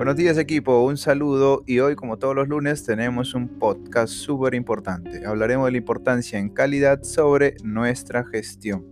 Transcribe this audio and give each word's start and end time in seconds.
Buenos 0.00 0.16
días 0.16 0.38
equipo, 0.38 0.82
un 0.82 0.96
saludo 0.96 1.62
y 1.66 1.80
hoy 1.80 1.94
como 1.94 2.16
todos 2.16 2.34
los 2.34 2.48
lunes 2.48 2.86
tenemos 2.86 3.34
un 3.34 3.58
podcast 3.58 4.10
súper 4.10 4.54
importante. 4.54 5.26
Hablaremos 5.26 5.66
de 5.66 5.72
la 5.72 5.76
importancia 5.76 6.38
en 6.38 6.48
calidad 6.48 7.02
sobre 7.02 7.56
nuestra 7.62 8.24
gestión. 8.24 8.86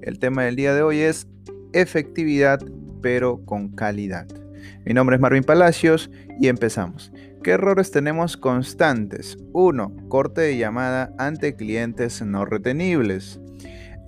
El 0.00 0.18
tema 0.18 0.44
del 0.44 0.56
día 0.56 0.72
de 0.72 0.80
hoy 0.80 1.00
es 1.00 1.28
efectividad 1.74 2.60
pero 3.02 3.44
con 3.44 3.68
calidad. 3.68 4.26
Mi 4.86 4.94
nombre 4.94 5.16
es 5.16 5.20
Marvin 5.20 5.44
Palacios 5.44 6.10
y 6.40 6.48
empezamos. 6.48 7.12
¿Qué 7.42 7.50
errores 7.50 7.90
tenemos 7.90 8.38
constantes? 8.38 9.36
1. 9.52 10.08
Corte 10.08 10.40
de 10.40 10.56
llamada 10.56 11.14
ante 11.18 11.56
clientes 11.56 12.22
no 12.22 12.46
retenibles. 12.46 13.38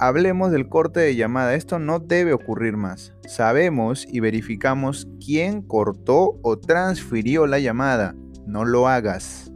Hablemos 0.02 0.50
del 0.50 0.70
corte 0.70 1.00
de 1.00 1.14
llamada. 1.14 1.54
Esto 1.54 1.78
no 1.78 1.98
debe 1.98 2.32
ocurrir 2.32 2.74
más. 2.78 3.12
Sabemos 3.28 4.06
y 4.10 4.20
verificamos 4.20 5.06
quién 5.22 5.60
cortó 5.60 6.40
o 6.40 6.58
transfirió 6.58 7.46
la 7.46 7.58
llamada. 7.58 8.14
No 8.46 8.64
lo 8.64 8.88
hagas. 8.88 9.52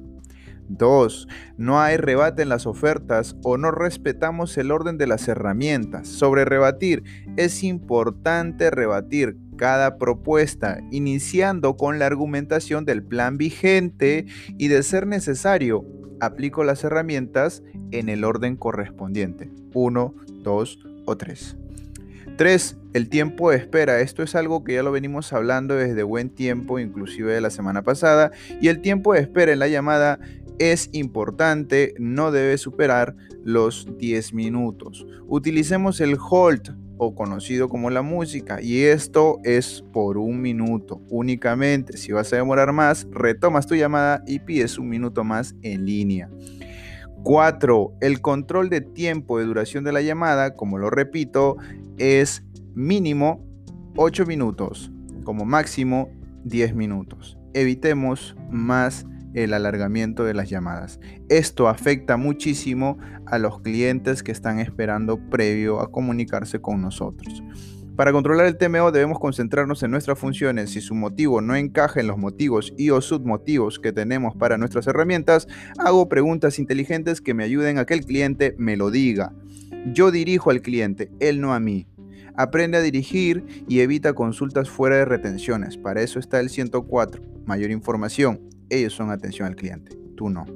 2. 0.68 1.28
No 1.56 1.80
hay 1.80 1.96
rebate 1.96 2.42
en 2.42 2.50
las 2.50 2.66
ofertas 2.66 3.36
o 3.42 3.56
no 3.56 3.70
respetamos 3.70 4.58
el 4.58 4.70
orden 4.70 4.98
de 4.98 5.06
las 5.06 5.26
herramientas. 5.28 6.08
Sobre 6.08 6.44
rebatir, 6.44 7.04
es 7.38 7.64
importante 7.64 8.70
rebatir 8.70 9.38
cada 9.56 9.96
propuesta, 9.96 10.78
iniciando 10.90 11.78
con 11.78 11.98
la 11.98 12.04
argumentación 12.04 12.84
del 12.84 13.02
plan 13.02 13.38
vigente 13.38 14.26
y 14.58 14.68
de 14.68 14.82
ser 14.82 15.06
necesario, 15.06 15.86
aplico 16.20 16.64
las 16.64 16.84
herramientas 16.84 17.62
en 17.90 18.08
el 18.08 18.24
orden 18.24 18.56
correspondiente. 18.56 19.50
1, 19.72 20.14
2 20.42 20.78
o 21.04 21.16
3. 21.16 21.56
3. 22.36 22.76
El 22.94 23.08
tiempo 23.08 23.50
de 23.50 23.56
espera. 23.56 24.00
Esto 24.00 24.22
es 24.22 24.34
algo 24.34 24.64
que 24.64 24.74
ya 24.74 24.82
lo 24.82 24.92
venimos 24.92 25.32
hablando 25.32 25.74
desde 25.74 26.02
buen 26.02 26.30
tiempo, 26.30 26.78
inclusive 26.78 27.32
de 27.32 27.40
la 27.40 27.50
semana 27.50 27.82
pasada. 27.82 28.32
Y 28.60 28.68
el 28.68 28.80
tiempo 28.80 29.12
de 29.12 29.20
espera 29.20 29.52
en 29.52 29.58
la 29.58 29.68
llamada 29.68 30.18
es 30.58 30.88
importante, 30.92 31.94
no 31.98 32.30
debe 32.30 32.58
superar 32.58 33.16
los 33.42 33.88
10 33.98 34.34
minutos. 34.34 35.06
Utilicemos 35.26 36.00
el 36.00 36.16
hold 36.18 36.74
o 36.98 37.14
conocido 37.14 37.68
como 37.68 37.90
la 37.90 38.02
música 38.02 38.60
y 38.62 38.82
esto 38.82 39.40
es 39.44 39.84
por 39.92 40.18
un 40.18 40.40
minuto 40.40 41.00
únicamente. 41.08 41.96
Si 41.96 42.12
vas 42.12 42.32
a 42.32 42.36
demorar 42.36 42.72
más, 42.72 43.06
retomas 43.10 43.66
tu 43.66 43.74
llamada 43.74 44.22
y 44.26 44.38
pides 44.40 44.78
un 44.78 44.88
minuto 44.88 45.24
más 45.24 45.54
en 45.62 45.84
línea. 45.86 46.30
4. 47.24 47.94
El 48.00 48.20
control 48.20 48.68
de 48.68 48.82
tiempo 48.82 49.38
de 49.38 49.46
duración 49.46 49.82
de 49.82 49.92
la 49.92 50.02
llamada, 50.02 50.54
como 50.54 50.78
lo 50.78 50.90
repito, 50.90 51.56
es 51.96 52.44
mínimo 52.74 53.44
8 53.96 54.26
minutos, 54.26 54.92
como 55.24 55.44
máximo 55.44 56.10
10 56.44 56.74
minutos. 56.74 57.38
Evitemos 57.54 58.36
más 58.50 59.06
el 59.34 59.52
alargamiento 59.52 60.24
de 60.24 60.34
las 60.34 60.48
llamadas. 60.48 61.00
Esto 61.28 61.68
afecta 61.68 62.16
muchísimo 62.16 62.98
a 63.26 63.38
los 63.38 63.60
clientes 63.60 64.22
que 64.22 64.32
están 64.32 64.58
esperando 64.58 65.18
previo 65.28 65.80
a 65.80 65.90
comunicarse 65.90 66.60
con 66.60 66.80
nosotros. 66.80 67.42
Para 67.96 68.10
controlar 68.10 68.46
el 68.46 68.56
TMO 68.56 68.90
debemos 68.90 69.20
concentrarnos 69.20 69.84
en 69.84 69.92
nuestras 69.92 70.18
funciones. 70.18 70.70
Si 70.70 70.80
su 70.80 70.96
motivo 70.96 71.40
no 71.40 71.54
encaja 71.54 72.00
en 72.00 72.08
los 72.08 72.18
motivos 72.18 72.72
y 72.76 72.90
o 72.90 73.00
submotivos 73.00 73.78
que 73.78 73.92
tenemos 73.92 74.34
para 74.34 74.58
nuestras 74.58 74.88
herramientas, 74.88 75.46
hago 75.78 76.08
preguntas 76.08 76.58
inteligentes 76.58 77.20
que 77.20 77.34
me 77.34 77.44
ayuden 77.44 77.78
a 77.78 77.84
que 77.84 77.94
el 77.94 78.04
cliente 78.04 78.56
me 78.58 78.76
lo 78.76 78.90
diga. 78.90 79.32
Yo 79.92 80.10
dirijo 80.10 80.50
al 80.50 80.60
cliente, 80.60 81.12
él 81.20 81.40
no 81.40 81.54
a 81.54 81.60
mí. 81.60 81.86
Aprende 82.36 82.78
a 82.78 82.82
dirigir 82.82 83.44
y 83.68 83.78
evita 83.78 84.12
consultas 84.12 84.68
fuera 84.68 84.96
de 84.96 85.04
retenciones. 85.04 85.76
Para 85.76 86.02
eso 86.02 86.18
está 86.18 86.40
el 86.40 86.50
104. 86.50 87.22
Mayor 87.46 87.70
información 87.70 88.53
ellos 88.74 88.94
son 88.94 89.10
atención 89.10 89.48
al 89.48 89.56
cliente, 89.56 89.96
tú 90.16 90.28
no. 90.28 90.46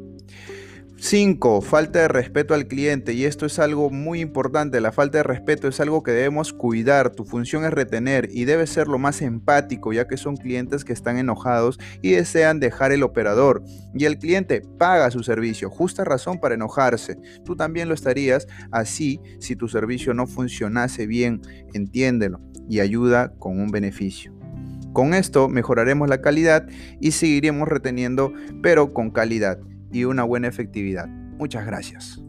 5. 1.00 1.60
Falta 1.60 2.00
de 2.00 2.08
respeto 2.08 2.54
al 2.54 2.66
cliente. 2.66 3.12
Y 3.12 3.24
esto 3.24 3.46
es 3.46 3.60
algo 3.60 3.88
muy 3.88 4.20
importante. 4.20 4.80
La 4.80 4.90
falta 4.90 5.18
de 5.18 5.22
respeto 5.22 5.68
es 5.68 5.78
algo 5.78 6.02
que 6.02 6.10
debemos 6.10 6.52
cuidar. 6.52 7.10
Tu 7.10 7.24
función 7.24 7.64
es 7.64 7.70
retener 7.70 8.28
y 8.32 8.46
debe 8.46 8.66
ser 8.66 8.88
lo 8.88 8.98
más 8.98 9.22
empático, 9.22 9.92
ya 9.92 10.08
que 10.08 10.16
son 10.16 10.36
clientes 10.36 10.84
que 10.84 10.92
están 10.92 11.16
enojados 11.16 11.78
y 12.02 12.12
desean 12.12 12.58
dejar 12.58 12.90
el 12.90 13.04
operador. 13.04 13.62
Y 13.94 14.06
el 14.06 14.18
cliente 14.18 14.62
paga 14.76 15.10
su 15.12 15.22
servicio. 15.22 15.70
Justa 15.70 16.04
razón 16.04 16.40
para 16.40 16.56
enojarse. 16.56 17.16
Tú 17.44 17.54
también 17.54 17.88
lo 17.88 17.94
estarías 17.94 18.48
así 18.72 19.20
si 19.38 19.54
tu 19.54 19.68
servicio 19.68 20.14
no 20.14 20.26
funcionase 20.26 21.06
bien. 21.06 21.40
Entiéndelo 21.74 22.40
y 22.68 22.80
ayuda 22.80 23.32
con 23.38 23.60
un 23.60 23.70
beneficio. 23.70 24.37
Con 24.92 25.14
esto 25.14 25.48
mejoraremos 25.48 26.08
la 26.08 26.20
calidad 26.20 26.66
y 27.00 27.12
seguiremos 27.12 27.68
reteniendo, 27.68 28.32
pero 28.62 28.92
con 28.92 29.10
calidad 29.10 29.58
y 29.92 30.04
una 30.04 30.24
buena 30.24 30.48
efectividad. 30.48 31.06
Muchas 31.08 31.66
gracias. 31.66 32.20